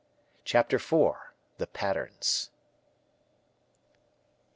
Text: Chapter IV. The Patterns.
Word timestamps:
Chapter 0.43 0.77
IV. 0.77 1.13
The 1.59 1.67
Patterns. 1.67 2.49